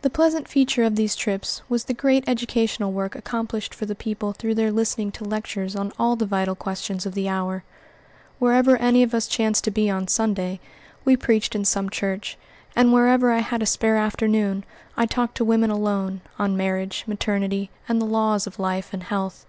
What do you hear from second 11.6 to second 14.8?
some church; and wherever I had a spare afternoon,